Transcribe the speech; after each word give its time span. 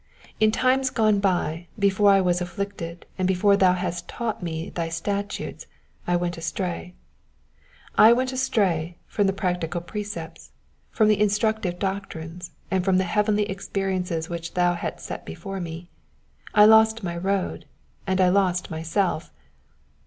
In 0.39 0.49
times 0.51 0.89
gone 0.89 1.19
by, 1.19 1.67
before 1.77 2.09
I 2.09 2.21
was 2.21 2.41
afflicted, 2.41 3.05
and 3.19 3.27
before 3.27 3.55
thou 3.55 3.73
hadst 3.73 4.07
fully 4.07 4.17
taught 4.17 4.41
me 4.41 4.71
thy 4.71 4.89
statutes, 4.89 5.67
I 6.07 6.15
went 6.15 6.39
astray. 6.39 6.95
'* 7.43 7.97
I 7.99 8.11
went 8.11 8.31
astray" 8.33 8.97
from 9.05 9.27
the 9.27 9.31
practical 9.31 9.79
precepts, 9.79 10.53
from 10.89 11.07
the 11.07 11.21
instructive 11.21 11.77
doctrines, 11.77 12.49
and 12.71 12.83
from 12.83 12.97
the 12.97 13.03
heavenly 13.03 13.43
experiences 13.43 14.27
which 14.27 14.55
thou 14.55 14.73
hadst 14.73 15.05
set 15.05 15.23
before 15.23 15.59
me. 15.59 15.87
I 16.55 16.65
lost 16.65 17.03
my 17.03 17.15
road, 17.15 17.65
and 18.07 18.19
I 18.19 18.29
lost 18.29 18.71
myself. 18.71 19.31